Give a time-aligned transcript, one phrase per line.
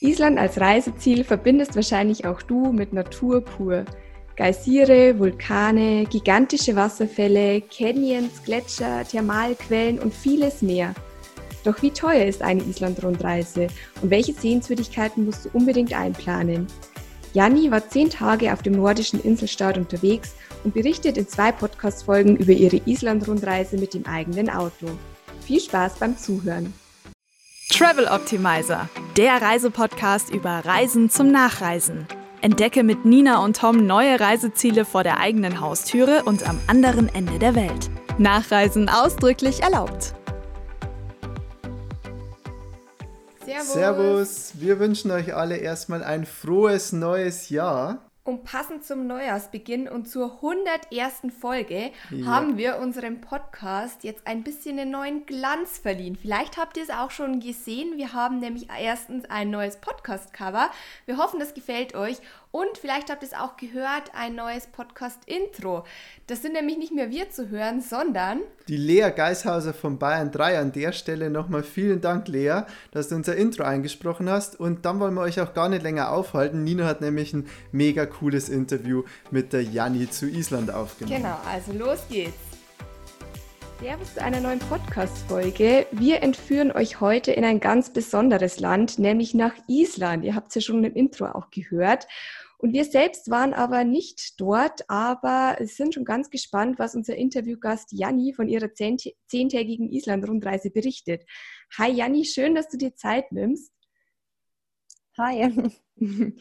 [0.00, 3.84] Island als Reiseziel verbindest wahrscheinlich auch du mit Natur pur.
[4.36, 10.92] Geysire, Vulkane, gigantische Wasserfälle, Canyons, Gletscher, Thermalquellen und vieles mehr.
[11.62, 13.68] Doch wie teuer ist eine Island-Rundreise
[14.02, 16.66] und welche Sehenswürdigkeiten musst du unbedingt einplanen?
[17.32, 20.34] Janni war zehn Tage auf dem nordischen Inselstaat unterwegs
[20.64, 24.88] und berichtet in zwei Podcast-Folgen über ihre Island-Rundreise mit dem eigenen Auto.
[25.40, 26.74] Viel Spaß beim Zuhören!
[27.76, 32.06] Travel Optimizer, der Reisepodcast über Reisen zum Nachreisen.
[32.40, 37.40] Entdecke mit Nina und Tom neue Reiseziele vor der eigenen Haustüre und am anderen Ende
[37.40, 37.90] der Welt.
[38.16, 40.14] Nachreisen ausdrücklich erlaubt.
[43.44, 43.72] Servus.
[43.72, 44.52] Servus.
[44.54, 48.08] Wir wünschen euch alle erstmal ein frohes neues Jahr.
[48.24, 51.34] Und passend zum Neujahrsbeginn und zur 101.
[51.38, 52.24] Folge ja.
[52.24, 56.16] haben wir unserem Podcast jetzt ein bisschen einen neuen Glanz verliehen.
[56.16, 57.98] Vielleicht habt ihr es auch schon gesehen.
[57.98, 60.70] Wir haben nämlich erstens ein neues Podcast-Cover.
[61.04, 62.16] Wir hoffen, das gefällt euch.
[62.54, 65.82] Und vielleicht habt ihr es auch gehört, ein neues Podcast-Intro.
[66.28, 70.60] Das sind nämlich nicht mehr wir zu hören, sondern die Lea Geishauser von Bayern 3.
[70.60, 72.60] An der Stelle nochmal vielen Dank, Lea,
[72.92, 74.60] dass du unser Intro eingesprochen hast.
[74.60, 76.62] Und dann wollen wir euch auch gar nicht länger aufhalten.
[76.62, 81.22] Nino hat nämlich ein mega cooles Interview mit der Janni zu Island aufgenommen.
[81.22, 82.38] Genau, also los geht's.
[83.80, 85.86] Servus zu einer neuen Podcast-Folge.
[85.90, 90.24] Wir entführen euch heute in ein ganz besonderes Land, nämlich nach Island.
[90.24, 92.06] Ihr habt es ja schon im Intro auch gehört.
[92.64, 97.92] Und wir selbst waren aber nicht dort, aber sind schon ganz gespannt, was unser Interviewgast
[97.92, 101.26] Janni von ihrer zehntägigen Island-Rundreise berichtet.
[101.76, 103.70] Hi Janni, schön, dass du dir Zeit nimmst.
[105.18, 105.52] Hi.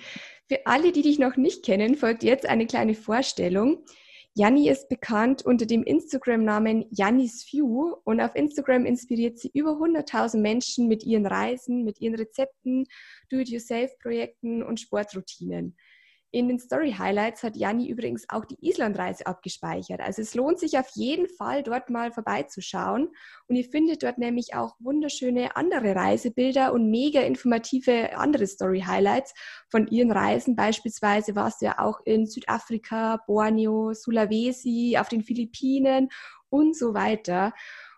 [0.48, 3.84] Für alle, die dich noch nicht kennen, folgt jetzt eine kleine Vorstellung.
[4.34, 10.38] Janni ist bekannt unter dem Instagram-Namen Jannis View und auf Instagram inspiriert sie über 100.000
[10.38, 12.86] Menschen mit ihren Reisen, mit ihren Rezepten,
[13.30, 15.76] Do-it-yourself-Projekten und Sportroutinen.
[16.36, 20.02] In den Story Highlights hat Janni übrigens auch die Islandreise abgespeichert.
[20.02, 23.10] Also es lohnt sich auf jeden Fall, dort mal vorbeizuschauen.
[23.48, 29.36] Und ihr findet dort nämlich auch wunderschöne andere Reisebilder und mega informative andere Story Highlights
[29.70, 30.56] von ihren Reisen.
[30.56, 36.10] Beispielsweise warst du ja auch in Südafrika, Borneo, Sulawesi, auf den Philippinen
[36.50, 37.54] und so weiter.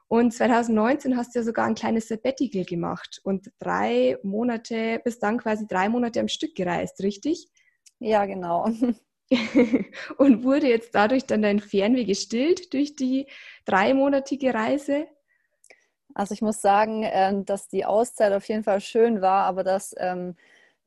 [0.10, 5.38] Und 2019 hast du ja sogar ein kleines Sabbatical gemacht und drei Monate, bis dann
[5.38, 7.50] quasi drei Monate am Stück gereist, richtig?
[8.00, 8.68] Ja, genau.
[10.18, 13.28] und wurde jetzt dadurch dann dein Fernweh gestillt durch die
[13.66, 15.08] dreimonatige Reise?
[16.14, 19.94] Also ich muss sagen, ähm, dass die Auszeit auf jeden Fall schön war, aber dass
[19.98, 20.36] ähm,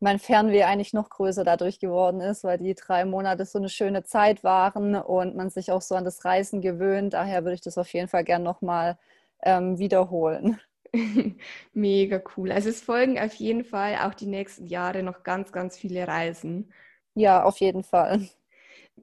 [0.00, 4.04] mein Fernweh eigentlich noch größer dadurch geworden ist, weil die drei Monate so eine schöne
[4.04, 7.12] Zeit waren und man sich auch so an das Reisen gewöhnt.
[7.14, 8.98] Daher würde ich das auf jeden Fall gern nochmal
[9.42, 10.58] ähm, wiederholen.
[11.74, 12.50] Mega cool.
[12.52, 16.72] Also es folgen auf jeden Fall auch die nächsten Jahre noch ganz, ganz viele Reisen.
[17.18, 18.28] Ja, auf jeden Fall.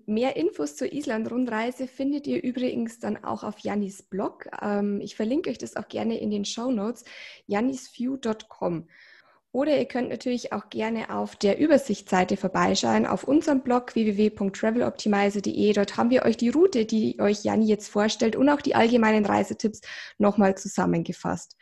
[0.06, 4.48] Mehr Infos zur Island-Rundreise findet ihr übrigens dann auch auf Jannis Blog.
[4.62, 7.03] Ähm, ich verlinke euch das auch gerne in den Show Notes,
[7.48, 8.88] jannisview.com.
[9.52, 15.74] Oder ihr könnt natürlich auch gerne auf der Übersichtsseite vorbeischauen, auf unserem Blog www.traveloptimizer.de.
[15.74, 19.26] Dort haben wir euch die Route, die euch Janni jetzt vorstellt und auch die allgemeinen
[19.26, 19.82] Reisetipps
[20.18, 21.58] nochmal zusammengefasst.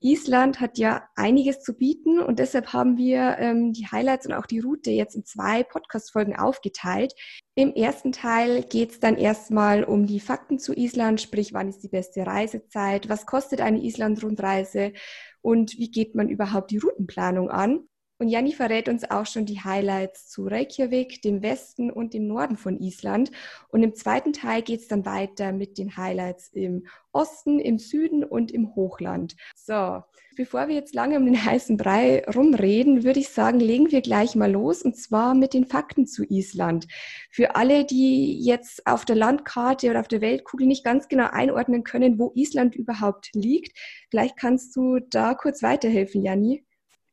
[0.00, 4.46] Island hat ja einiges zu bieten und deshalb haben wir ähm, die Highlights und auch
[4.46, 7.14] die Route jetzt in zwei Podcast-Folgen aufgeteilt.
[7.54, 11.82] Im ersten Teil geht es dann erstmal um die Fakten zu Island, sprich, wann ist
[11.82, 14.92] die beste Reisezeit, was kostet eine Island-Rundreise
[15.40, 17.88] und wie geht man überhaupt die Routenplanung an.
[18.18, 22.56] Und Janni verrät uns auch schon die Highlights zu Reykjavik, dem Westen und dem Norden
[22.56, 23.30] von Island.
[23.68, 28.24] Und im zweiten Teil geht es dann weiter mit den Highlights im Osten, im Süden
[28.24, 29.36] und im Hochland.
[29.54, 30.02] So,
[30.34, 34.34] bevor wir jetzt lange um den heißen Brei rumreden, würde ich sagen, legen wir gleich
[34.34, 36.86] mal los und zwar mit den Fakten zu Island.
[37.30, 41.84] Für alle, die jetzt auf der Landkarte oder auf der Weltkugel nicht ganz genau einordnen
[41.84, 43.78] können, wo Island überhaupt liegt,
[44.10, 46.64] vielleicht kannst du da kurz weiterhelfen, Janni.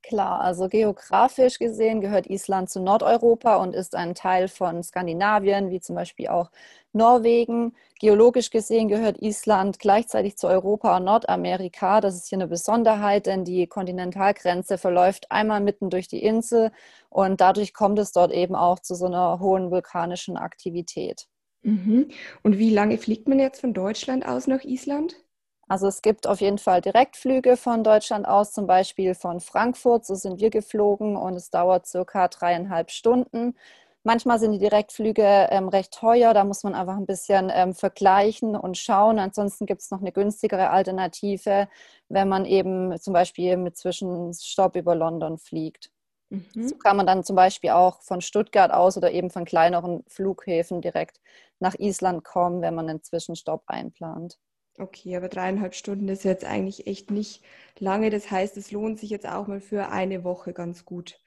[0.03, 5.79] Klar, also geografisch gesehen gehört Island zu Nordeuropa und ist ein Teil von Skandinavien, wie
[5.79, 6.51] zum Beispiel auch
[6.91, 7.73] Norwegen.
[8.01, 12.01] Geologisch gesehen gehört Island gleichzeitig zu Europa und Nordamerika.
[12.01, 16.73] Das ist hier eine Besonderheit, denn die Kontinentalgrenze verläuft einmal mitten durch die Insel
[17.09, 21.27] und dadurch kommt es dort eben auch zu so einer hohen vulkanischen Aktivität.
[21.61, 22.09] Mhm.
[22.43, 25.15] Und wie lange fliegt man jetzt von Deutschland aus nach Island?
[25.67, 30.15] Also es gibt auf jeden Fall Direktflüge von Deutschland aus, zum Beispiel von Frankfurt, so
[30.15, 33.55] sind wir geflogen und es dauert circa dreieinhalb Stunden.
[34.05, 38.57] Manchmal sind die Direktflüge ähm, recht teuer, da muss man einfach ein bisschen ähm, vergleichen
[38.57, 39.17] und schauen.
[39.17, 41.69] Ansonsten gibt es noch eine günstigere Alternative,
[42.09, 45.89] wenn man eben zum Beispiel mit Zwischenstopp über London fliegt.
[46.29, 46.67] Mhm.
[46.67, 50.81] So kann man dann zum Beispiel auch von Stuttgart aus oder eben von kleineren Flughäfen
[50.81, 51.21] direkt
[51.59, 54.37] nach Island kommen, wenn man einen Zwischenstopp einplant.
[54.77, 57.43] Okay, aber dreieinhalb Stunden ist jetzt eigentlich echt nicht
[57.79, 58.09] lange.
[58.09, 61.19] Das heißt, es lohnt sich jetzt auch mal für eine Woche ganz gut.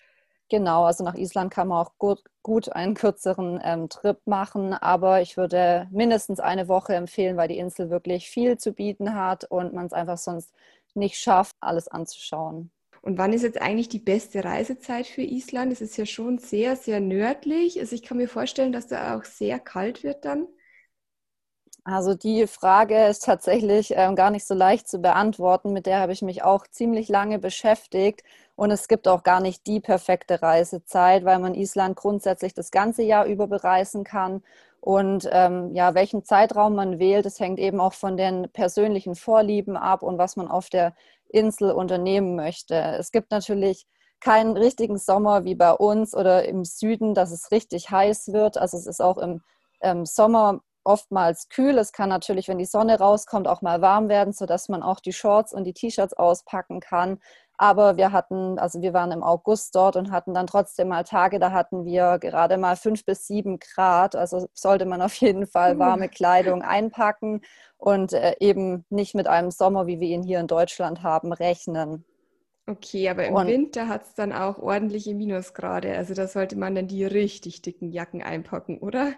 [0.49, 5.21] Genau, also nach Island kann man auch gut, gut einen kürzeren ähm, Trip machen, aber
[5.21, 9.73] ich würde mindestens eine Woche empfehlen, weil die Insel wirklich viel zu bieten hat und
[9.73, 10.53] man es einfach sonst
[10.95, 12.71] nicht schafft, alles anzuschauen.
[13.03, 15.73] Und wann ist jetzt eigentlich die beste Reisezeit für Island?
[15.73, 17.79] Es ist ja schon sehr, sehr nördlich.
[17.81, 20.47] Also ich kann mir vorstellen, dass da auch sehr kalt wird dann.
[21.89, 25.73] Also die Frage ist tatsächlich ähm, gar nicht so leicht zu beantworten.
[25.73, 28.25] Mit der habe ich mich auch ziemlich lange beschäftigt.
[28.57, 33.05] Und es gibt auch gar nicht die perfekte Reisezeit, weil man Island grundsätzlich das ganze
[33.05, 34.43] Jahr über bereisen kann.
[34.81, 39.77] Und ähm, ja, welchen Zeitraum man wählt, das hängt eben auch von den persönlichen Vorlieben
[39.77, 40.93] ab und was man auf der
[41.29, 42.75] Insel unternehmen möchte.
[42.99, 43.87] Es gibt natürlich
[44.19, 48.59] keinen richtigen Sommer wie bei uns oder im Süden, dass es richtig heiß wird.
[48.59, 49.43] Also es ist auch im
[49.83, 51.77] ähm, Sommer oftmals kühl.
[51.79, 55.13] Es kann natürlich, wenn die Sonne rauskommt, auch mal warm werden, sodass man auch die
[55.13, 57.19] Shorts und die T-Shirts auspacken kann.
[57.59, 61.39] Aber wir hatten, also wir waren im August dort und hatten dann trotzdem mal Tage,
[61.39, 64.15] da hatten wir gerade mal fünf bis sieben Grad.
[64.15, 67.41] Also sollte man auf jeden Fall warme Kleidung einpacken
[67.79, 72.05] und äh, eben nicht mit einem Sommer, wie wir ihn hier in Deutschland haben, rechnen.
[72.69, 75.97] Okay, aber im und, Winter hat es dann auch ordentliche Minusgrade.
[75.97, 79.13] Also da sollte man dann die richtig dicken Jacken einpacken, oder?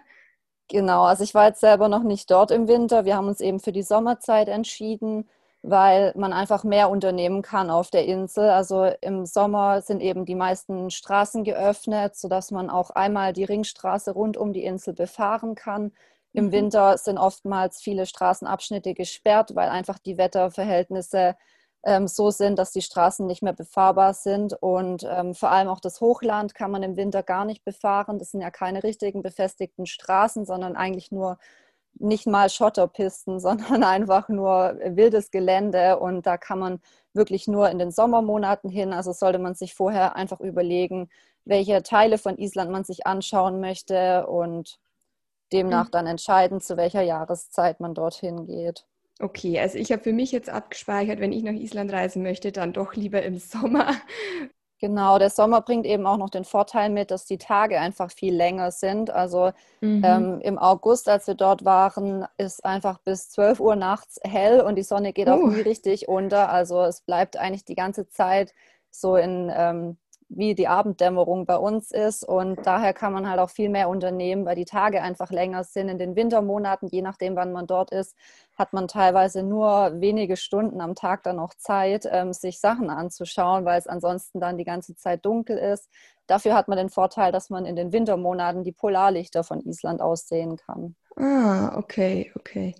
[0.69, 3.03] Genau, also ich war jetzt selber noch nicht dort im Winter.
[3.03, 5.27] Wir haben uns eben für die Sommerzeit entschieden,
[5.63, 8.49] weil man einfach mehr unternehmen kann auf der Insel.
[8.49, 14.11] Also im Sommer sind eben die meisten Straßen geöffnet, sodass man auch einmal die Ringstraße
[14.11, 15.91] rund um die Insel befahren kann.
[16.33, 16.51] Im mhm.
[16.51, 21.35] Winter sind oftmals viele Straßenabschnitte gesperrt, weil einfach die Wetterverhältnisse
[21.83, 24.53] ähm, so sind, dass die Straßen nicht mehr befahrbar sind.
[24.61, 28.19] Und ähm, vor allem auch das Hochland kann man im Winter gar nicht befahren.
[28.19, 31.37] Das sind ja keine richtigen befestigten Straßen, sondern eigentlich nur
[31.93, 35.99] nicht mal Schotterpisten, sondern einfach nur wildes Gelände.
[35.99, 36.81] Und da kann man
[37.13, 38.93] wirklich nur in den Sommermonaten hin.
[38.93, 41.09] Also sollte man sich vorher einfach überlegen,
[41.45, 44.79] welche Teile von Island man sich anschauen möchte und
[45.51, 45.91] demnach mhm.
[45.91, 48.85] dann entscheiden, zu welcher Jahreszeit man dorthin geht.
[49.21, 52.71] Okay, also ich habe für mich jetzt abgespeichert, wenn ich nach Island reisen möchte, dann
[52.71, 53.93] doch lieber im Sommer.
[54.79, 58.33] Genau, der Sommer bringt eben auch noch den Vorteil mit, dass die Tage einfach viel
[58.33, 59.09] länger sind.
[59.09, 59.51] Also
[59.81, 60.01] mhm.
[60.05, 64.75] ähm, im August, als wir dort waren, ist einfach bis 12 Uhr nachts hell und
[64.75, 65.31] die Sonne geht uh.
[65.31, 66.49] auch nie richtig unter.
[66.49, 68.53] Also es bleibt eigentlich die ganze Zeit
[68.89, 69.97] so in ähm,
[70.29, 72.23] wie die Abenddämmerung bei uns ist.
[72.23, 75.89] Und daher kann man halt auch viel mehr unternehmen, weil die Tage einfach länger sind.
[75.89, 78.15] In den Wintermonaten, je nachdem, wann man dort ist,
[78.55, 83.65] hat man teilweise nur wenige Stunden am Tag dann noch Zeit, ähm, sich Sachen anzuschauen,
[83.65, 85.89] weil es ansonsten dann die ganze Zeit dunkel ist.
[86.27, 90.57] Dafür hat man den Vorteil, dass man in den Wintermonaten die Polarlichter von Island aussehen
[90.57, 90.95] kann.
[91.15, 92.75] Ah, okay, okay.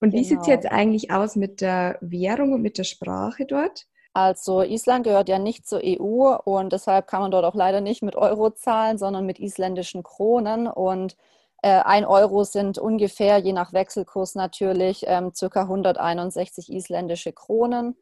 [0.00, 0.56] Und wie sieht es genau.
[0.56, 3.86] jetzt eigentlich aus mit der Währung und mit der Sprache dort?
[4.14, 8.00] Also Island gehört ja nicht zur EU und deshalb kann man dort auch leider nicht
[8.02, 10.68] mit Euro zahlen, sondern mit isländischen Kronen.
[10.68, 11.16] Und
[11.62, 17.96] äh, ein Euro sind ungefähr, je nach Wechselkurs natürlich, ähm, circa 161 isländische Kronen.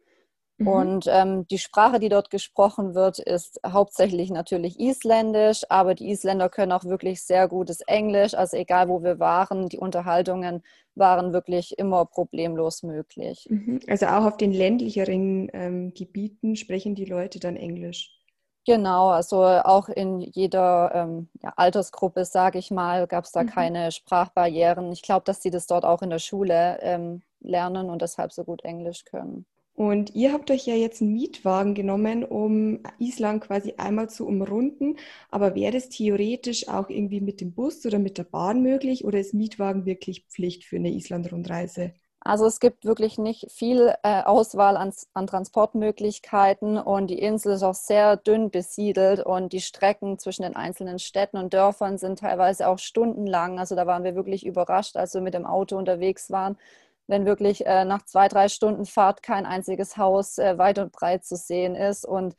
[0.62, 0.69] Mhm.
[0.69, 6.49] Und ähm, die Sprache, die dort gesprochen wird, ist hauptsächlich natürlich Isländisch, aber die Isländer
[6.49, 8.35] können auch wirklich sehr gutes Englisch.
[8.35, 10.62] Also egal, wo wir waren, die Unterhaltungen
[10.95, 13.47] waren wirklich immer problemlos möglich.
[13.49, 13.81] Mhm.
[13.88, 18.19] Also auch auf den ländlicheren ähm, Gebieten sprechen die Leute dann Englisch.
[18.64, 23.49] Genau, also auch in jeder ähm, ja, Altersgruppe, sage ich mal, gab es da mhm.
[23.49, 24.92] keine Sprachbarrieren.
[24.92, 28.45] Ich glaube, dass sie das dort auch in der Schule ähm, lernen und deshalb so
[28.45, 29.47] gut Englisch können.
[29.75, 34.97] Und ihr habt euch ja jetzt einen Mietwagen genommen, um Island quasi einmal zu umrunden.
[35.31, 39.19] Aber wäre das theoretisch auch irgendwie mit dem Bus oder mit der Bahn möglich oder
[39.19, 41.95] ist Mietwagen wirklich Pflicht für eine Island-Rundreise?
[42.25, 47.64] Also es gibt wirklich nicht viel äh, Auswahl an, an, Transportmöglichkeiten und die Insel ist
[47.64, 52.69] auch sehr dünn besiedelt und die Strecken zwischen den einzelnen Städten und Dörfern sind teilweise
[52.69, 53.59] auch stundenlang.
[53.59, 56.57] Also da waren wir wirklich überrascht, als wir mit dem Auto unterwegs waren,
[57.06, 61.25] wenn wirklich äh, nach zwei, drei Stunden Fahrt kein einziges Haus äh, weit und breit
[61.25, 62.04] zu sehen ist.
[62.04, 62.37] Und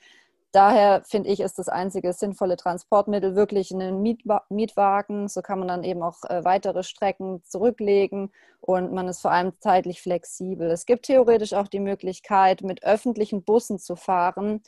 [0.52, 5.28] daher finde ich, ist das einzige sinnvolle Transportmittel wirklich ein Mietwa Mietwagen.
[5.28, 9.54] So kann man dann eben auch äh, weitere Strecken zurücklegen und man ist vor allem
[9.60, 10.72] zeitlich flexibel.
[10.72, 14.62] Es gibt theoretisch auch die Möglichkeit, mit öffentlichen Bussen zu fahren.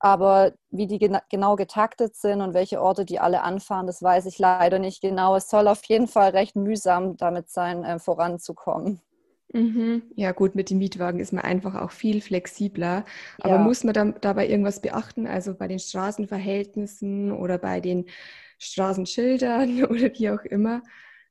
[0.00, 4.38] Aber wie die genau getaktet sind und welche Orte die alle anfahren, das weiß ich
[4.38, 5.34] leider nicht genau.
[5.34, 9.00] Es soll auf jeden Fall recht mühsam damit sein, äh, voranzukommen.
[9.54, 10.02] Mhm.
[10.16, 13.04] Ja gut, mit dem Mietwagen ist man einfach auch viel flexibler.
[13.38, 13.58] Aber ja.
[13.58, 15.26] muss man da, dabei irgendwas beachten?
[15.28, 18.06] Also bei den Straßenverhältnissen oder bei den
[18.58, 20.82] Straßenschildern oder wie auch immer?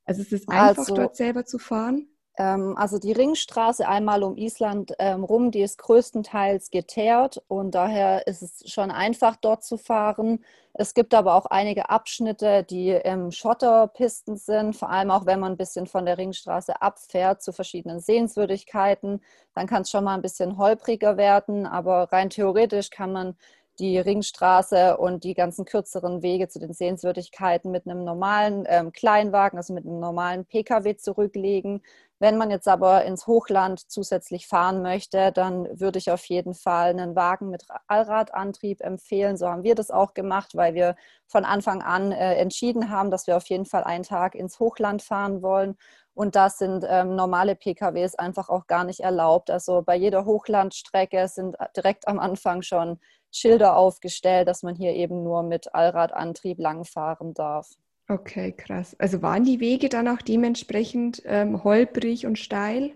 [0.06, 2.08] Also ist es einfach, also, dort selber zu fahren?
[2.38, 8.26] Ähm, also die Ringstraße einmal um Island ähm, rum, die ist größtenteils geteert und daher
[8.28, 10.44] ist es schon einfach dort zu fahren.
[10.74, 15.54] Es gibt aber auch einige Abschnitte, die im Schotterpisten sind, vor allem auch wenn man
[15.54, 19.22] ein bisschen von der Ringstraße abfährt zu verschiedenen Sehenswürdigkeiten.
[19.54, 23.36] Dann kann es schon mal ein bisschen holpriger werden, aber rein theoretisch kann man
[23.80, 29.58] die Ringstraße und die ganzen kürzeren Wege zu den Sehenswürdigkeiten mit einem normalen ähm, Kleinwagen,
[29.58, 31.82] also mit einem normalen Pkw zurücklegen.
[32.20, 36.92] Wenn man jetzt aber ins Hochland zusätzlich fahren möchte, dann würde ich auf jeden Fall
[36.92, 39.36] einen Wagen mit Allradantrieb empfehlen.
[39.36, 40.96] So haben wir das auch gemacht, weil wir
[41.28, 45.02] von Anfang an äh, entschieden haben, dass wir auf jeden Fall einen Tag ins Hochland
[45.02, 45.76] fahren wollen.
[46.14, 49.50] Und das sind ähm, normale PKWs einfach auch gar nicht erlaubt.
[49.50, 53.00] Also bei jeder Hochlandstrecke sind direkt am Anfang schon
[53.34, 57.70] Schilder aufgestellt, dass man hier eben nur mit Allradantrieb langfahren darf.
[58.08, 58.96] Okay, krass.
[59.00, 62.92] Also waren die Wege dann auch dementsprechend ähm, holprig und steil?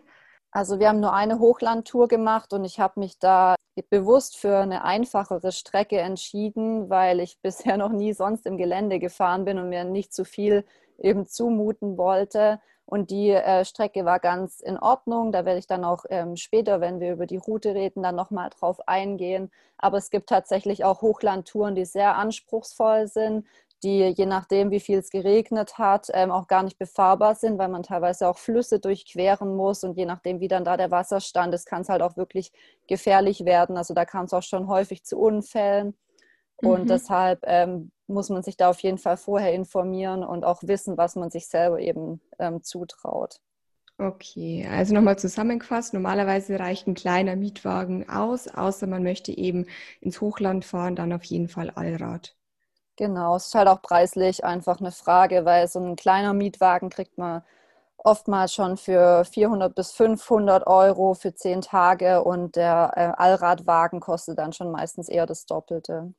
[0.52, 3.56] Also wir haben nur eine Hochlandtour gemacht und ich habe mich da
[3.90, 9.46] bewusst für eine einfachere Strecke entschieden, weil ich bisher noch nie sonst im Gelände gefahren
[9.46, 10.66] bin und mir nicht zu viel
[11.00, 12.60] eben zumuten wollte.
[12.86, 15.34] Und die äh, Strecke war ganz in Ordnung.
[15.34, 18.50] Da werde ich dann auch ähm, später, wenn wir über die Route reden, dann nochmal
[18.50, 19.52] drauf eingehen.
[19.78, 23.46] Aber es gibt tatsächlich auch Hochlandtouren, die sehr anspruchsvoll sind,
[23.84, 27.68] die je nachdem, wie viel es geregnet hat, ähm, auch gar nicht befahrbar sind, weil
[27.68, 31.66] man teilweise auch Flüsse durchqueren muss und je nachdem, wie dann da der Wasserstand ist,
[31.66, 32.52] kann es halt auch wirklich
[32.88, 33.78] gefährlich werden.
[33.78, 35.96] Also da kam es auch schon häufig zu Unfällen.
[36.58, 36.88] Und mhm.
[36.88, 41.16] deshalb ähm, muss man sich da auf jeden Fall vorher informieren und auch wissen, was
[41.16, 43.40] man sich selber eben ähm, zutraut.
[44.00, 49.66] Okay, also nochmal zusammengefasst, normalerweise reicht ein kleiner Mietwagen aus, außer man möchte eben
[50.02, 52.36] ins Hochland fahren, dann auf jeden Fall Allrad.
[52.96, 57.18] Genau, es ist halt auch preislich einfach eine Frage, weil so ein kleiner Mietwagen kriegt
[57.18, 57.44] man
[57.98, 64.38] oftmals schon für 400 bis 500 Euro für zehn Tage und der äh, Allradwagen kostet
[64.38, 66.14] dann schon meistens eher das Doppelte.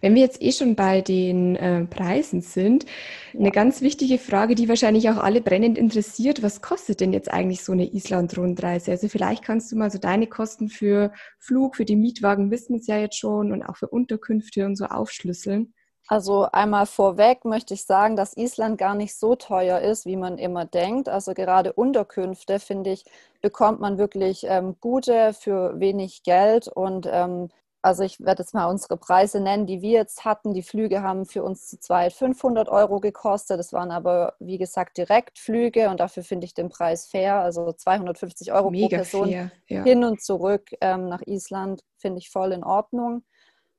[0.00, 2.84] Wenn wir jetzt eh schon bei den äh, Preisen sind,
[3.32, 3.40] ja.
[3.40, 7.62] eine ganz wichtige Frage, die wahrscheinlich auch alle brennend interessiert, was kostet denn jetzt eigentlich
[7.64, 8.90] so eine Island-Rundreise?
[8.90, 12.86] Also vielleicht kannst du mal so deine Kosten für Flug, für die Mietwagen wissen es
[12.86, 15.72] ja jetzt schon und auch für Unterkünfte und so aufschlüsseln.
[16.08, 20.36] Also einmal vorweg möchte ich sagen, dass Island gar nicht so teuer ist, wie man
[20.36, 21.08] immer denkt.
[21.08, 23.04] Also gerade Unterkünfte, finde ich,
[23.40, 26.68] bekommt man wirklich ähm, gute für wenig Geld.
[26.68, 27.48] Und ähm,
[27.82, 30.54] also ich werde jetzt mal unsere Preise nennen, die wir jetzt hatten.
[30.54, 33.58] Die Flüge haben für uns zu zweit 500 Euro gekostet.
[33.58, 37.40] Das waren aber, wie gesagt, Direktflüge und dafür finde ich den Preis fair.
[37.40, 39.50] Also 250 Euro Mega pro Person ja.
[39.66, 43.24] hin und zurück ähm, nach Island finde ich voll in Ordnung.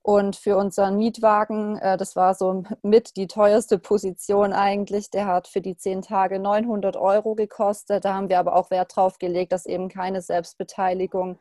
[0.06, 5.48] Und für unseren Mietwagen, äh, das war so mit die teuerste Position eigentlich, der hat
[5.48, 8.04] für die zehn Tage 900 Euro gekostet.
[8.04, 11.40] Da haben wir aber auch Wert drauf gelegt, dass eben keine Selbstbeteiligung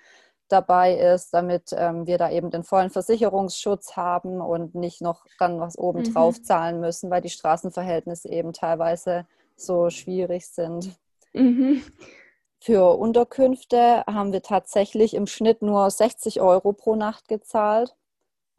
[0.53, 5.59] dabei ist, damit ähm, wir da eben den vollen Versicherungsschutz haben und nicht noch dann
[5.59, 6.45] was obendrauf mhm.
[6.45, 10.91] zahlen müssen, weil die Straßenverhältnisse eben teilweise so schwierig sind.
[11.33, 11.83] Mhm.
[12.61, 17.97] Für Unterkünfte haben wir tatsächlich im Schnitt nur 60 Euro pro Nacht gezahlt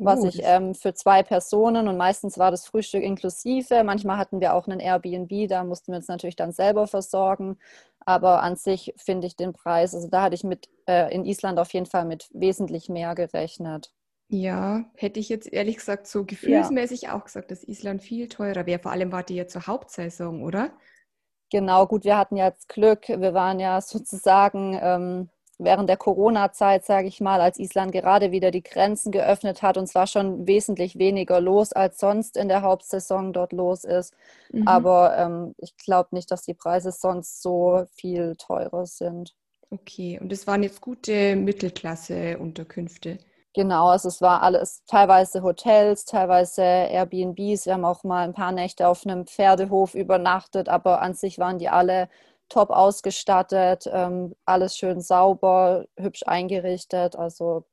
[0.05, 0.35] was Gut.
[0.35, 3.83] ich ähm, für zwei Personen und meistens war das Frühstück inklusive.
[3.83, 7.57] Manchmal hatten wir auch einen Airbnb, da mussten wir uns natürlich dann selber versorgen.
[8.05, 11.59] Aber an sich finde ich den Preis, also da hatte ich mit äh, in Island
[11.59, 13.91] auf jeden Fall mit wesentlich mehr gerechnet.
[14.29, 17.15] Ja, hätte ich jetzt ehrlich gesagt so gefühlsmäßig ja.
[17.15, 18.79] auch gesagt, dass Island viel teurer wäre.
[18.79, 20.71] Vor allem wart ihr ja zur Hauptsaison, oder?
[21.51, 23.07] Genau, gut, wir hatten jetzt Glück.
[23.09, 25.29] Wir waren ja sozusagen ähm,
[25.63, 29.87] während der Corona-Zeit, sage ich mal, als Island gerade wieder die Grenzen geöffnet hat und
[29.87, 34.13] zwar schon wesentlich weniger los, als sonst in der Hauptsaison dort los ist.
[34.51, 34.67] Mhm.
[34.67, 39.35] Aber ähm, ich glaube nicht, dass die Preise sonst so viel teurer sind.
[39.69, 43.17] Okay, und es waren jetzt gute Mittelklasse-Unterkünfte.
[43.55, 47.67] Genau, also es war alles teilweise Hotels, teilweise Airbnbs.
[47.67, 51.59] Wir haben auch mal ein paar Nächte auf einem Pferdehof übernachtet, aber an sich waren
[51.59, 52.09] die alle
[52.49, 57.65] top ausgestattet, ähm, alles schön sauber, hübsch eingerichtet, also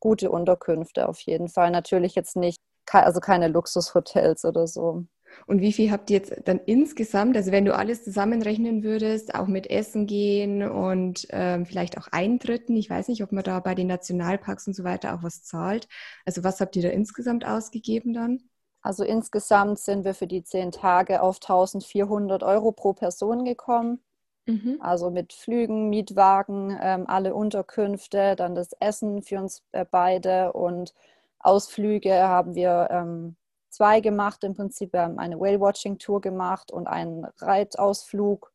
[0.00, 1.70] gute Unterkünfte auf jeden Fall.
[1.70, 2.58] Natürlich jetzt nicht,
[2.90, 5.04] also keine Luxushotels oder so.
[5.46, 9.46] Und wie viel habt ihr jetzt dann insgesamt, also wenn du alles zusammenrechnen würdest, auch
[9.46, 13.74] mit Essen gehen und ähm, vielleicht auch Eintritten, ich weiß nicht, ob man da bei
[13.74, 15.88] den Nationalparks und so weiter auch was zahlt.
[16.24, 18.40] Also was habt ihr da insgesamt ausgegeben dann?
[18.82, 24.00] Also insgesamt sind wir für die zehn Tage auf 1400 Euro pro Person gekommen.
[24.46, 24.78] Mhm.
[24.80, 30.94] Also mit Flügen, Mietwagen, ähm, alle Unterkünfte, dann das Essen für uns äh, beide und
[31.38, 33.36] Ausflüge haben wir ähm,
[33.68, 34.44] zwei gemacht.
[34.44, 38.52] Im Prinzip wir haben eine Whale-Watching-Tour gemacht und einen Reitausflug.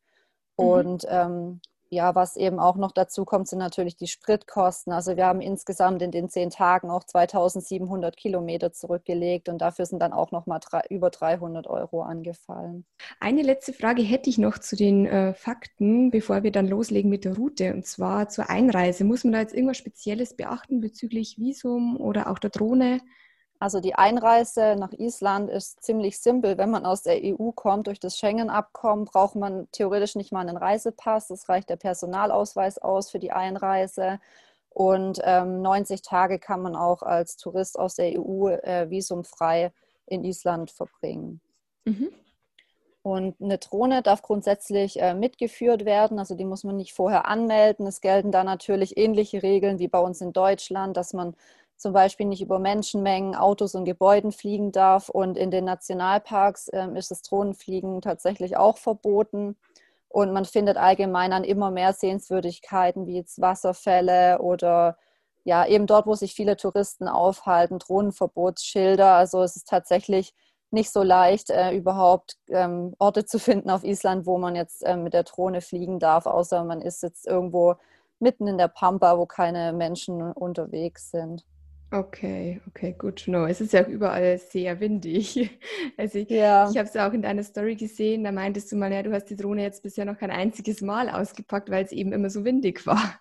[0.58, 0.64] Mhm.
[0.64, 4.92] Und ähm, ja, was eben auch noch dazu kommt, sind natürlich die Spritkosten.
[4.92, 10.00] Also wir haben insgesamt in den zehn Tagen auch 2700 Kilometer zurückgelegt und dafür sind
[10.00, 12.84] dann auch noch mal drei, über 300 Euro angefallen.
[13.20, 17.24] Eine letzte Frage hätte ich noch zu den äh, Fakten, bevor wir dann loslegen mit
[17.24, 19.04] der Route und zwar zur Einreise.
[19.04, 23.00] Muss man da jetzt irgendwas Spezielles beachten bezüglich Visum oder auch der Drohne?
[23.60, 26.58] Also die Einreise nach Island ist ziemlich simpel.
[26.58, 30.56] Wenn man aus der EU kommt, durch das Schengen-Abkommen, braucht man theoretisch nicht mal einen
[30.56, 31.30] Reisepass.
[31.30, 34.20] Es reicht der Personalausweis aus für die Einreise.
[34.70, 39.72] Und ähm, 90 Tage kann man auch als Tourist aus der EU äh, visumfrei
[40.06, 41.40] in Island verbringen.
[41.84, 42.10] Mhm.
[43.02, 47.86] Und eine Drohne darf grundsätzlich äh, mitgeführt werden, also die muss man nicht vorher anmelden.
[47.86, 51.34] Es gelten da natürlich ähnliche Regeln wie bei uns in Deutschland, dass man
[51.78, 55.08] zum Beispiel nicht über Menschenmengen, Autos und Gebäuden fliegen darf.
[55.08, 59.56] Und in den Nationalparks ähm, ist das Drohnenfliegen tatsächlich auch verboten.
[60.08, 64.96] Und man findet allgemein an immer mehr Sehenswürdigkeiten wie jetzt Wasserfälle oder
[65.44, 69.12] ja, eben dort, wo sich viele Touristen aufhalten, Drohnenverbotsschilder.
[69.12, 70.34] Also es ist tatsächlich
[70.70, 74.96] nicht so leicht, äh, überhaupt ähm, Orte zu finden auf Island, wo man jetzt äh,
[74.96, 77.76] mit der Drohne fliegen darf, außer man ist jetzt irgendwo
[78.18, 81.46] mitten in der Pampa, wo keine Menschen unterwegs sind.
[81.90, 83.46] Okay, okay, gut to know.
[83.46, 85.50] Es ist ja überall sehr windig.
[85.96, 86.70] Also ich, ja.
[86.70, 89.12] ich habe es ja auch in deiner Story gesehen, da meintest du mal, ja, du
[89.12, 92.44] hast die Drohne jetzt bisher noch kein einziges Mal ausgepackt, weil es eben immer so
[92.44, 93.18] windig war.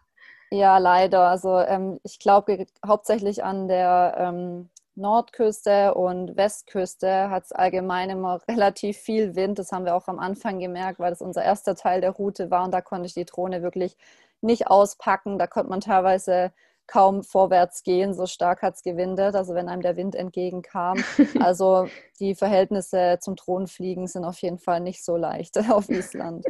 [0.51, 1.21] Ja, leider.
[1.21, 8.41] Also ähm, ich glaube hauptsächlich an der ähm, Nordküste und Westküste hat es allgemein immer
[8.47, 9.59] relativ viel Wind.
[9.59, 12.63] Das haben wir auch am Anfang gemerkt, weil das unser erster Teil der Route war
[12.65, 13.97] und da konnte ich die Drohne wirklich
[14.41, 15.39] nicht auspacken.
[15.39, 16.51] Da konnte man teilweise
[16.87, 21.03] kaum vorwärts gehen, so stark hat es gewindet, also wenn einem der Wind entgegenkam.
[21.39, 21.87] Also
[22.19, 26.45] die Verhältnisse zum Thronfliegen sind auf jeden Fall nicht so leicht auf Island.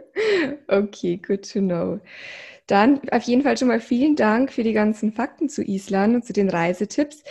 [0.67, 1.99] Okay, good to know.
[2.67, 6.25] Dann auf jeden Fall schon mal vielen Dank für die ganzen Fakten zu Island und
[6.25, 7.23] zu den Reisetipps.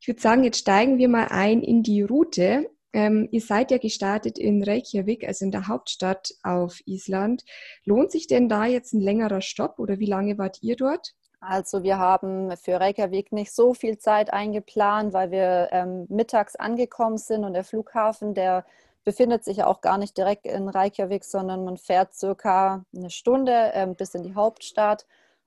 [0.00, 2.70] Ich würde sagen, jetzt steigen wir mal ein in die Route.
[2.92, 7.44] Ähm, ihr seid ja gestartet in Reykjavik, also in der Hauptstadt auf Island.
[7.84, 11.14] Lohnt sich denn da jetzt ein längerer Stopp oder wie lange wart ihr dort?
[11.46, 17.18] Also wir haben für Reykjavik nicht so viel Zeit eingeplant, weil wir ähm, mittags angekommen
[17.18, 18.64] sind und der Flughafen, der
[19.04, 23.72] befindet sich ja auch gar nicht direkt in Reykjavik, sondern man fährt circa eine Stunde
[23.74, 25.06] ähm, bis in die Hauptstadt.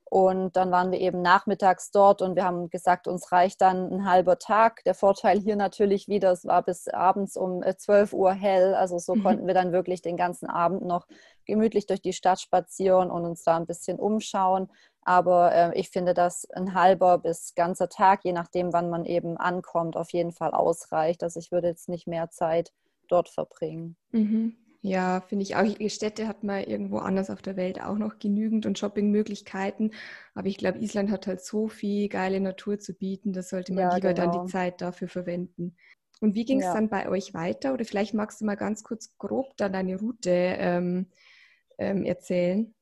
[0.10, 4.10] Und dann waren wir eben nachmittags dort und wir haben gesagt, uns reicht dann ein
[4.10, 4.82] halber Tag.
[4.86, 8.74] Der Vorteil hier natürlich wieder, es war bis abends um 12 äh, Uhr hell.
[8.74, 9.24] Also so mhm.
[9.24, 11.08] konnten wir dann wirklich den ganzen Abend noch
[11.46, 14.70] gemütlich durch die Stadt spazieren und uns da ein bisschen umschauen.
[15.08, 19.38] Aber äh, ich finde, dass ein halber bis ganzer Tag, je nachdem, wann man eben
[19.38, 21.24] ankommt, auf jeden Fall ausreicht.
[21.24, 22.74] Also ich würde jetzt nicht mehr Zeit
[23.08, 23.96] dort verbringen.
[24.12, 24.58] Mhm.
[24.82, 25.63] Ja, finde ich auch.
[25.88, 29.93] Städte hat man irgendwo anders auf der Welt auch noch genügend und Shoppingmöglichkeiten.
[30.36, 33.84] Aber ich glaube, Island hat halt so viel geile Natur zu bieten, da sollte man
[33.84, 34.26] ja, lieber genau.
[34.26, 34.50] dann die genau.
[34.50, 35.78] Zeit dafür verwenden.
[36.20, 36.74] Und wie ging es ja.
[36.74, 37.74] dann bei euch weiter?
[37.74, 41.08] Oder vielleicht magst du mal ganz kurz grob dann deine Route ähm,
[41.78, 42.74] ähm, erzählen?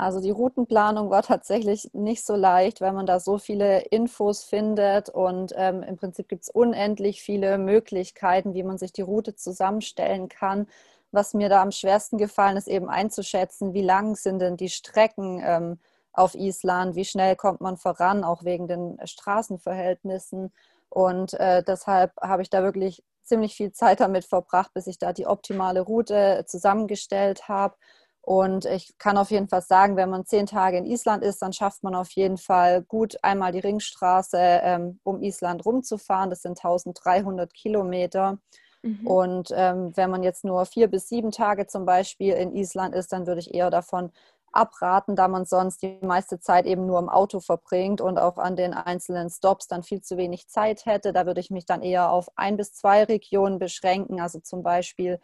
[0.00, 5.10] Also die Routenplanung war tatsächlich nicht so leicht, weil man da so viele Infos findet
[5.10, 10.30] und ähm, im Prinzip gibt es unendlich viele Möglichkeiten, wie man sich die Route zusammenstellen
[10.30, 10.66] kann.
[11.12, 15.42] Was mir da am schwersten gefallen ist, eben einzuschätzen, wie lang sind denn die Strecken
[15.44, 15.78] ähm,
[16.14, 20.50] auf Island, wie schnell kommt man voran, auch wegen den Straßenverhältnissen.
[20.88, 25.12] Und äh, deshalb habe ich da wirklich ziemlich viel Zeit damit verbracht, bis ich da
[25.12, 27.74] die optimale Route zusammengestellt habe.
[28.22, 31.52] Und ich kann auf jeden Fall sagen, wenn man zehn Tage in Island ist, dann
[31.52, 36.30] schafft man auf jeden Fall gut einmal die Ringstraße, ähm, um Island rumzufahren.
[36.30, 38.38] Das sind 1300 Kilometer.
[38.82, 39.06] Mhm.
[39.06, 43.12] Und ähm, wenn man jetzt nur vier bis sieben Tage zum Beispiel in Island ist,
[43.12, 44.12] dann würde ich eher davon
[44.52, 48.56] abraten, da man sonst die meiste Zeit eben nur im Auto verbringt und auch an
[48.56, 51.12] den einzelnen Stops dann viel zu wenig Zeit hätte.
[51.12, 55.20] Da würde ich mich dann eher auf ein bis zwei Regionen beschränken, also zum Beispiel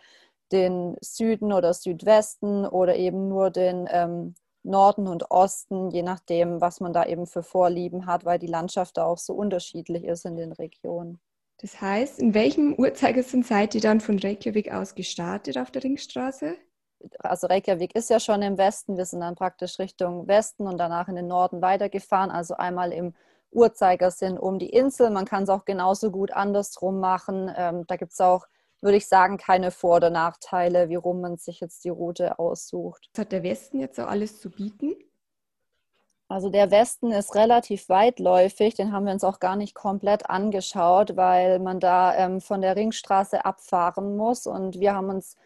[0.52, 6.80] den Süden oder Südwesten oder eben nur den ähm, Norden und Osten, je nachdem, was
[6.80, 10.36] man da eben für Vorlieben hat, weil die Landschaft da auch so unterschiedlich ist in
[10.36, 11.20] den Regionen.
[11.58, 16.56] Das heißt, in welchem Uhrzeigersinn seid ihr dann von Reykjavik aus gestartet auf der Ringstraße?
[17.20, 21.08] Also Reykjavik ist ja schon im Westen, wir sind dann praktisch Richtung Westen und danach
[21.08, 23.14] in den Norden weitergefahren, also einmal im
[23.52, 25.10] Uhrzeigersinn um die Insel.
[25.10, 27.50] Man kann es auch genauso gut andersrum machen.
[27.56, 28.46] Ähm, da gibt es auch
[28.86, 33.10] würde ich sagen, keine Vor- oder Nachteile, wie rum man sich jetzt die Route aussucht.
[33.12, 34.94] Was hat der Westen jetzt so alles zu bieten?
[36.28, 41.16] Also der Westen ist relativ weitläufig, den haben wir uns auch gar nicht komplett angeschaut,
[41.16, 44.46] weil man da ähm, von der Ringstraße abfahren muss.
[44.46, 45.36] Und wir haben uns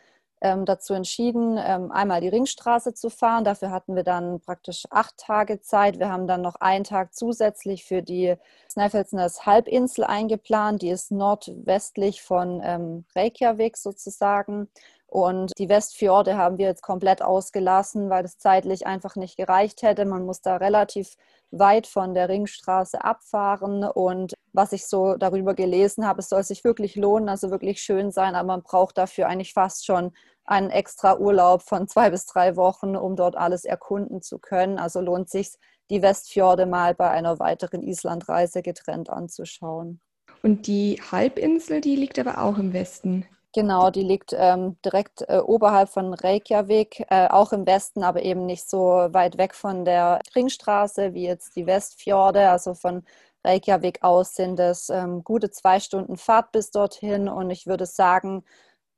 [0.40, 3.44] ähm, dazu entschieden, ähm, einmal die Ringstraße zu fahren.
[3.44, 5.98] Dafür hatten wir dann praktisch acht Tage Zeit.
[5.98, 8.34] Wir haben dann noch einen Tag zusätzlich für die
[8.70, 10.82] Snæfellsnes Halbinsel eingeplant.
[10.82, 14.68] Die ist nordwestlich von ähm, Reykjavik sozusagen.
[15.06, 20.04] Und die Westfjorde haben wir jetzt komplett ausgelassen, weil es zeitlich einfach nicht gereicht hätte.
[20.04, 21.16] Man muss da relativ
[21.50, 23.82] weit von der Ringstraße abfahren.
[23.82, 28.10] Und was ich so darüber gelesen habe, es soll sich wirklich lohnen, also wirklich schön
[28.10, 30.12] sein, aber man braucht dafür eigentlich fast schon
[30.44, 34.78] einen extra Urlaub von zwei bis drei Wochen, um dort alles erkunden zu können.
[34.78, 35.52] Also lohnt sich
[35.90, 40.00] die Westfjorde mal bei einer weiteren Islandreise getrennt anzuschauen.
[40.42, 43.26] Und die Halbinsel, die liegt aber auch im Westen.
[43.52, 48.46] Genau, die liegt ähm, direkt äh, oberhalb von Reykjavik, äh, auch im Westen, aber eben
[48.46, 52.48] nicht so weit weg von der Ringstraße wie jetzt die Westfjorde.
[52.48, 53.02] Also von
[53.44, 57.28] Reykjavik aus sind es ähm, gute zwei Stunden Fahrt bis dorthin.
[57.28, 58.44] Und ich würde sagen,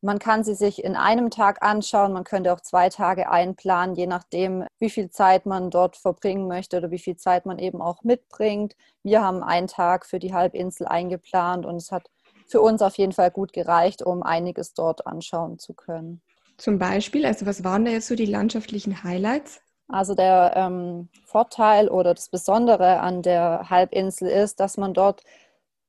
[0.01, 2.13] man kann sie sich in einem Tag anschauen.
[2.13, 6.79] Man könnte auch zwei Tage einplanen, je nachdem, wie viel Zeit man dort verbringen möchte
[6.79, 8.75] oder wie viel Zeit man eben auch mitbringt.
[9.05, 12.11] Wir haben einen Tag für die Halbinsel eingeplant und es hat
[12.49, 16.21] für uns auf jeden Fall gut gereicht, um einiges dort anschauen zu können.
[16.59, 19.61] Zum Beispiel, also was waren da jetzt so die landschaftlichen Highlights?
[19.89, 25.23] Also der ähm, Vorteil oder das Besondere an der Halbinsel ist, dass man dort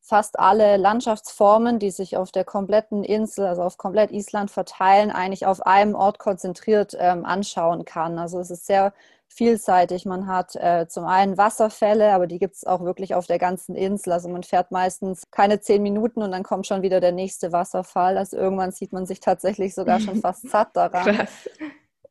[0.02, 5.46] fast alle Landschaftsformen, die sich auf der kompletten Insel, also auf komplett Island verteilen, eigentlich
[5.46, 8.20] auf einem Ort konzentriert ähm, anschauen kann.
[8.20, 8.94] Also es ist sehr
[9.30, 10.06] vielseitig.
[10.06, 13.76] Man hat äh, zum einen Wasserfälle, aber die gibt es auch wirklich auf der ganzen
[13.76, 14.12] Insel.
[14.12, 18.18] Also man fährt meistens keine zehn Minuten und dann kommt schon wieder der nächste Wasserfall.
[18.18, 21.16] Also irgendwann sieht man sich tatsächlich sogar schon fast satt daran.
[21.16, 21.50] Krass.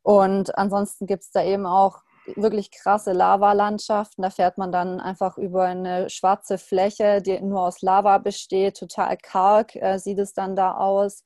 [0.03, 2.03] Und ansonsten gibt es da eben auch
[2.35, 4.21] wirklich krasse Lavalandschaften.
[4.21, 9.17] Da fährt man dann einfach über eine schwarze Fläche, die nur aus Lava besteht, total
[9.17, 11.23] karg äh, sieht es dann da aus.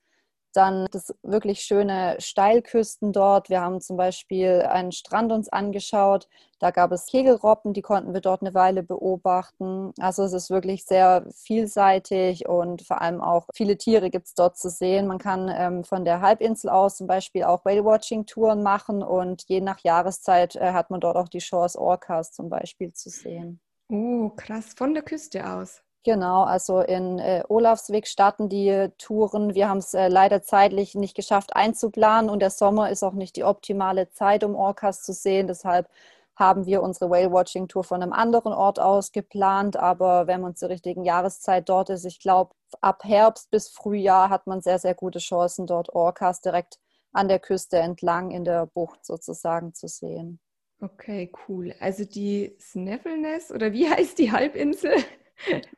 [0.54, 3.50] Dann das wirklich schöne Steilküsten dort.
[3.50, 6.28] Wir haben zum Beispiel einen Strand uns angeschaut.
[6.60, 9.92] Da gab es Kegelroppen, die konnten wir dort eine Weile beobachten.
[10.00, 14.58] Also es ist wirklich sehr vielseitig und vor allem auch viele Tiere gibt es dort
[14.58, 15.06] zu sehen.
[15.06, 19.80] Man kann ähm, von der Halbinsel aus zum Beispiel auch Whale-Watching-Touren machen und je nach
[19.80, 23.60] Jahreszeit äh, hat man dort auch die Shores Orcas zum Beispiel zu sehen.
[23.90, 25.84] Oh, krass, von der Küste aus.
[26.08, 29.56] Genau, also in äh, Olafsweg starten die Touren.
[29.56, 33.36] Wir haben es äh, leider zeitlich nicht geschafft einzuplanen und der Sommer ist auch nicht
[33.36, 35.48] die optimale Zeit, um Orcas zu sehen.
[35.48, 35.90] Deshalb
[36.38, 39.76] haben wir unsere Whale-Watching-Tour von einem anderen Ort aus geplant.
[39.76, 44.48] Aber wenn man zur richtigen Jahreszeit dort ist, ich glaube, ab Herbst bis Frühjahr hat
[44.48, 46.80] man sehr, sehr gute Chancen, dort Orcas direkt
[47.12, 50.40] an der Küste entlang in der Bucht sozusagen zu sehen.
[50.80, 51.76] Okay, cool.
[51.82, 54.94] Also die Snaffleness oder wie heißt die Halbinsel?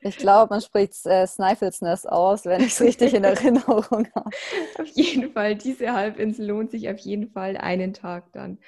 [0.01, 4.29] Ich glaube, man spricht äh, Snæfellsnes aus, wenn ich es richtig in Erinnerung habe.
[4.77, 8.59] Auf jeden Fall, diese Halbinsel lohnt sich auf jeden Fall einen Tag dann.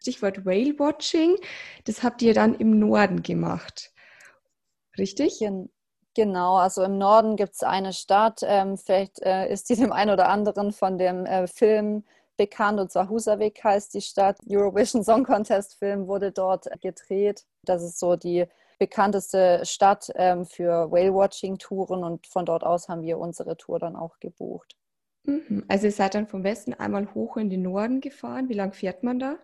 [0.00, 1.36] Stichwort Whale Watching,
[1.84, 3.92] das habt ihr dann im Norden gemacht,
[4.96, 5.40] richtig?
[5.40, 5.70] Gen
[6.14, 10.12] genau, also im Norden gibt es eine Stadt, ähm, vielleicht äh, ist die dem einen
[10.12, 12.04] oder anderen von dem äh, Film
[12.36, 14.38] bekannt, und zwar Husavik heißt die Stadt.
[14.48, 17.44] Eurovision Song Contest Film wurde dort gedreht.
[17.64, 18.46] Das ist so die
[18.78, 24.18] bekannteste Stadt ähm, für Whale-Watching-Touren und von dort aus haben wir unsere Tour dann auch
[24.20, 24.76] gebucht.
[25.24, 25.64] Mhm.
[25.68, 28.48] Also ihr seid dann vom Westen einmal hoch in den Norden gefahren.
[28.48, 29.36] Wie lang fährt man da?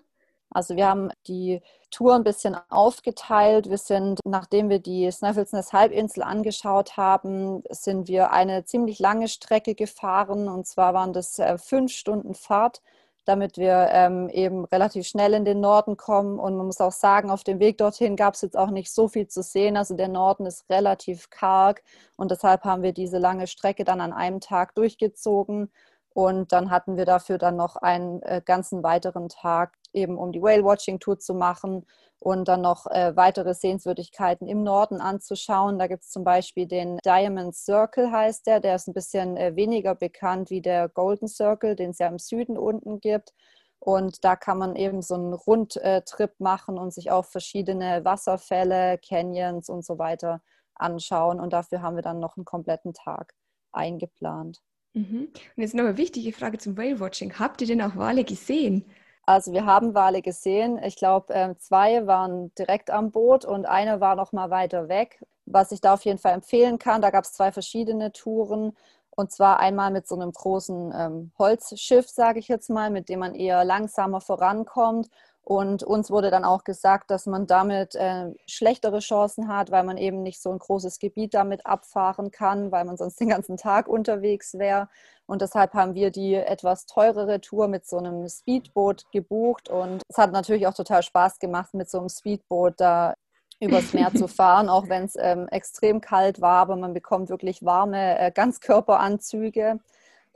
[0.50, 3.68] Also wir haben die Tour ein bisschen aufgeteilt.
[3.68, 9.74] Wir sind, nachdem wir die Snafflesness Halbinsel angeschaut haben, sind wir eine ziemlich lange Strecke
[9.74, 10.48] gefahren.
[10.48, 12.82] Und zwar waren das äh, fünf Stunden Fahrt
[13.24, 16.38] damit wir ähm, eben relativ schnell in den Norden kommen.
[16.38, 19.08] Und man muss auch sagen, auf dem Weg dorthin gab es jetzt auch nicht so
[19.08, 19.76] viel zu sehen.
[19.76, 21.82] Also der Norden ist relativ karg
[22.16, 25.70] und deshalb haben wir diese lange Strecke dann an einem Tag durchgezogen.
[26.14, 30.40] Und dann hatten wir dafür dann noch einen äh, ganzen weiteren Tag, eben um die
[30.40, 31.84] Whale-Watching-Tour zu machen
[32.20, 35.78] und dann noch äh, weitere Sehenswürdigkeiten im Norden anzuschauen.
[35.78, 38.60] Da gibt es zum Beispiel den Diamond Circle, heißt der.
[38.60, 42.18] Der ist ein bisschen äh, weniger bekannt wie der Golden Circle, den es ja im
[42.18, 43.34] Süden unten gibt.
[43.80, 49.68] Und da kann man eben so einen Rundtrip machen und sich auch verschiedene Wasserfälle, Canyons
[49.68, 50.40] und so weiter
[50.76, 51.40] anschauen.
[51.40, 53.34] Und dafür haben wir dann noch einen kompletten Tag
[53.72, 54.62] eingeplant.
[54.94, 55.28] Mhm.
[55.56, 57.38] Und jetzt noch eine wichtige Frage zum Whale-Watching.
[57.38, 58.84] Habt ihr denn auch Wale gesehen?
[59.26, 60.78] Also wir haben Wale gesehen.
[60.82, 65.24] Ich glaube, ähm, zwei waren direkt am Boot und eine war noch mal weiter weg.
[65.46, 68.72] Was ich da auf jeden Fall empfehlen kann, da gab es zwei verschiedene Touren
[69.16, 73.20] Und zwar einmal mit so einem großen ähm, Holzschiff, sage ich jetzt mal, mit dem
[73.20, 75.08] man eher langsamer vorankommt.
[75.44, 79.98] Und uns wurde dann auch gesagt, dass man damit äh, schlechtere Chancen hat, weil man
[79.98, 83.86] eben nicht so ein großes Gebiet damit abfahren kann, weil man sonst den ganzen Tag
[83.86, 84.88] unterwegs wäre.
[85.26, 89.68] Und deshalb haben wir die etwas teurere Tour mit so einem Speedboot gebucht.
[89.68, 93.12] Und es hat natürlich auch total Spaß gemacht, mit so einem Speedboot da
[93.60, 97.62] übers Meer zu fahren, auch wenn es ähm, extrem kalt war, aber man bekommt wirklich
[97.62, 99.78] warme äh, Ganzkörperanzüge.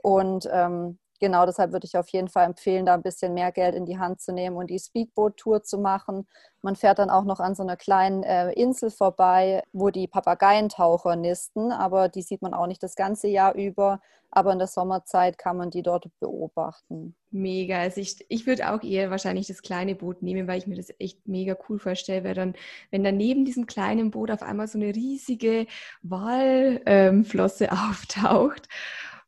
[0.01, 3.75] Und ähm, genau deshalb würde ich auf jeden Fall empfehlen, da ein bisschen mehr Geld
[3.75, 6.27] in die Hand zu nehmen und die Speedboot-Tour zu machen.
[6.61, 11.15] Man fährt dann auch noch an so einer kleinen äh, Insel vorbei, wo die Papageientaucher
[11.15, 14.01] nisten, aber die sieht man auch nicht das ganze Jahr über.
[14.31, 17.15] Aber in der Sommerzeit kann man die dort beobachten.
[17.31, 17.79] Mega.
[17.79, 20.93] Also ich, ich würde auch eher wahrscheinlich das kleine Boot nehmen, weil ich mir das
[20.99, 22.53] echt mega cool vorstelle, weil dann,
[22.91, 25.65] wenn dann neben diesem kleinen Boot auf einmal so eine riesige
[26.03, 28.67] Walflosse ähm, auftaucht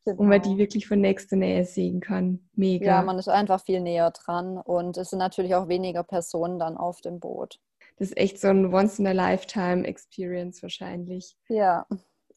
[0.04, 0.20] Genau.
[0.20, 2.40] und man die wirklich von nächster Nähe sehen kann.
[2.54, 2.86] Mega.
[2.86, 6.76] Ja, man ist einfach viel näher dran und es sind natürlich auch weniger Personen dann
[6.76, 7.60] auf dem Boot.
[7.98, 11.36] Das ist echt so ein Once-in-a-Lifetime-Experience wahrscheinlich.
[11.48, 11.86] Ja.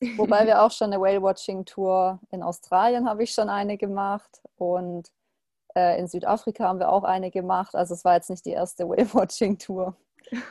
[0.18, 5.10] Wobei wir auch schon eine Whale-Watching-Tour in Australien habe ich schon eine gemacht und
[5.76, 7.74] äh, in Südafrika haben wir auch eine gemacht.
[7.74, 9.96] Also es war jetzt nicht die erste Whale-Watching-Tour.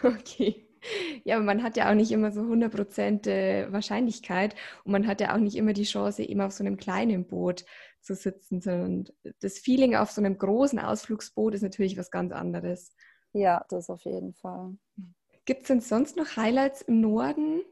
[0.04, 0.68] Okay.
[1.24, 5.20] Ja, aber man hat ja auch nicht immer so 100% äh, Wahrscheinlichkeit und man hat
[5.20, 7.64] ja auch nicht immer die Chance, eben auf so einem kleinen Boot
[8.00, 9.08] zu sitzen, sondern
[9.40, 12.94] das Feeling auf so einem großen Ausflugsboot ist natürlich was ganz anderes.
[13.32, 14.76] Ja, das auf jeden Fall.
[15.44, 17.62] Gibt es denn sonst noch Highlights im Norden?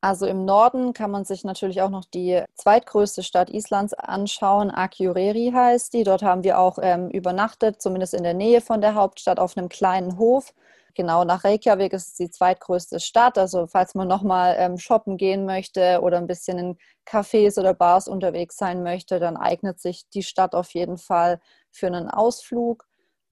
[0.00, 4.70] Also im Norden kann man sich natürlich auch noch die zweitgrößte Stadt Islands anschauen.
[4.70, 6.04] Akureyri heißt die.
[6.04, 9.70] Dort haben wir auch ähm, übernachtet, zumindest in der Nähe von der Hauptstadt, auf einem
[9.70, 10.52] kleinen Hof.
[10.96, 13.36] Genau, nach Reykjavik ist es die zweitgrößte Stadt.
[13.36, 18.06] Also falls man nochmal ähm, shoppen gehen möchte oder ein bisschen in Cafés oder Bars
[18.06, 21.40] unterwegs sein möchte, dann eignet sich die Stadt auf jeden Fall
[21.72, 22.86] für einen Ausflug.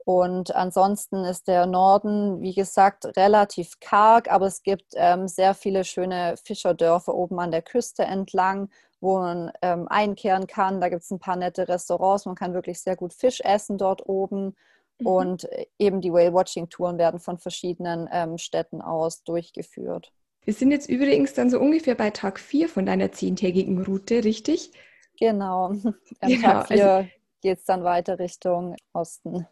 [0.05, 5.85] Und ansonsten ist der Norden, wie gesagt, relativ karg, aber es gibt ähm, sehr viele
[5.85, 8.69] schöne Fischerdörfer oben an der Küste entlang,
[9.01, 10.81] wo man ähm, einkehren kann.
[10.81, 12.27] Da gibt es ein paar nette Restaurants.
[12.27, 14.57] Man kann wirklich sehr gut Fisch essen dort oben.
[15.03, 15.07] Mhm.
[15.07, 20.13] Und äh, eben die Whale-Watching-Touren werden von verschiedenen ähm, Städten aus durchgeführt.
[20.45, 24.73] Wir sind jetzt übrigens dann so ungefähr bei Tag 4 von deiner zehntägigen Route, richtig?
[25.19, 25.67] Genau.
[26.21, 27.09] Am genau, Tag 4 also,
[27.43, 29.47] geht es dann weiter Richtung Osten.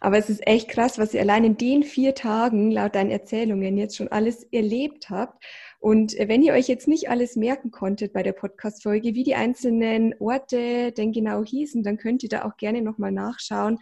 [0.00, 3.76] Aber es ist echt krass, was ihr allein in den vier Tagen laut deinen Erzählungen
[3.76, 5.44] jetzt schon alles erlebt habt.
[5.80, 9.34] Und äh, wenn ihr euch jetzt nicht alles merken konntet bei der Podcast-Folge, wie die
[9.34, 13.78] einzelnen Orte denn genau hießen, dann könnt ihr da auch gerne nochmal nachschauen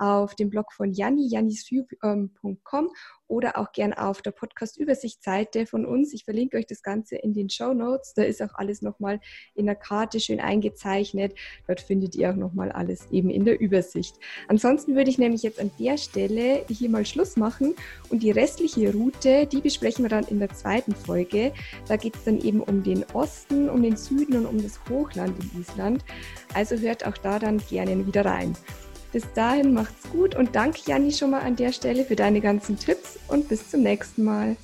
[0.00, 2.90] auf dem Blog von Janni, jannisview.com
[3.28, 6.12] oder auch gern auf der Podcast-Übersichtsseite von uns.
[6.14, 8.14] Ich verlinke euch das Ganze in den Show Notes.
[8.14, 9.20] Da ist auch alles nochmal
[9.54, 11.34] in der Karte schön eingezeichnet.
[11.66, 14.16] Dort findet ihr auch nochmal alles eben in der Übersicht.
[14.48, 17.74] Ansonsten würde ich nämlich jetzt an der Stelle hier mal Schluss machen
[18.08, 21.52] und die restliche Route, die besprechen wir dann in der zweiten Folge.
[21.86, 25.36] Da geht es dann eben um den Osten, um den Süden und um das Hochland
[25.38, 26.04] in Island.
[26.54, 28.56] Also hört auch da dann gerne wieder rein.
[29.12, 32.78] Bis dahin macht's gut und danke Janni schon mal an der Stelle für deine ganzen
[32.78, 34.56] Tipps und bis zum nächsten Mal.